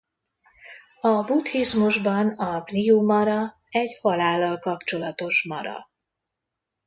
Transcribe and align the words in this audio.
A 1.01 1.23
buddhizmusban 1.23 2.29
a 2.29 2.57
Mrtyu-mara 2.59 3.55
egy 3.69 3.97
halállal 4.01 4.59
kapcsolatos 4.59 5.43
Mara. 5.43 5.89